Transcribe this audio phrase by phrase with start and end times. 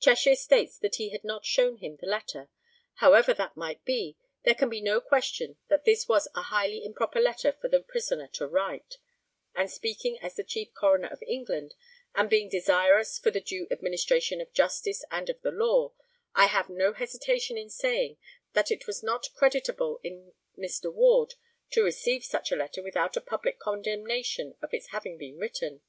[0.00, 2.48] Cheshire states that he had not shown him the letter.
[2.94, 7.20] However that might be, there can be no question that this was a highly improper
[7.20, 8.98] letter for the prisoner to write;
[9.54, 11.76] and speaking as the chief coroner of England,
[12.16, 15.92] and being desirous for the due administration of justice and of the law,
[16.34, 18.16] I have no hesitation in saying
[18.54, 20.92] that it was not creditable in Mr.
[20.92, 21.34] Ward
[21.70, 25.80] to receive such a letter without a public condemnation of its having been written.